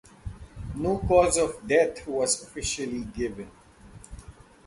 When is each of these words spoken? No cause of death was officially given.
No 0.73 0.97
cause 0.97 1.37
of 1.37 1.67
death 1.67 2.07
was 2.07 2.41
officially 2.41 3.01
given. 3.03 3.51